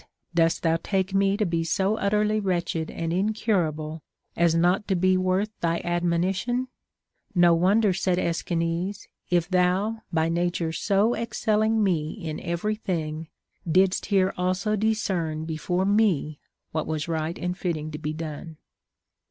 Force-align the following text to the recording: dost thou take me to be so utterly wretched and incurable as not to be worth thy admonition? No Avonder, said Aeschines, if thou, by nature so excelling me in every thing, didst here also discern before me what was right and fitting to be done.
dost 0.33 0.63
thou 0.63 0.79
take 0.81 1.13
me 1.13 1.37
to 1.37 1.45
be 1.45 1.63
so 1.63 1.95
utterly 1.97 2.39
wretched 2.39 2.89
and 2.89 3.13
incurable 3.13 4.01
as 4.35 4.55
not 4.55 4.87
to 4.87 4.95
be 4.95 5.15
worth 5.15 5.51
thy 5.59 5.79
admonition? 5.83 6.67
No 7.35 7.55
Avonder, 7.55 7.95
said 7.95 8.17
Aeschines, 8.17 9.07
if 9.29 9.47
thou, 9.47 10.01
by 10.11 10.27
nature 10.27 10.71
so 10.71 11.13
excelling 11.13 11.83
me 11.83 12.09
in 12.13 12.39
every 12.39 12.73
thing, 12.77 13.27
didst 13.71 14.07
here 14.07 14.33
also 14.37 14.75
discern 14.75 15.45
before 15.45 15.85
me 15.85 16.39
what 16.71 16.87
was 16.87 17.07
right 17.07 17.37
and 17.37 17.55
fitting 17.55 17.91
to 17.91 17.99
be 17.99 18.11
done. 18.11 18.57